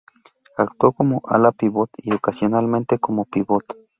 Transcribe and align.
Actuó 0.57 0.93
como 0.93 1.21
ala-pívot 1.27 1.91
y 1.97 2.11
ocasionalmente 2.11 2.97
como 2.97 3.25
pívot. 3.25 3.77